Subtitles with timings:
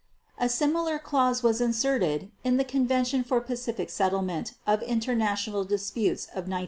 [0.39, 6.49] A similar clause was inserted in the Convention for Pacific Settlement of International Disputes of
[6.49, 6.59] 1907.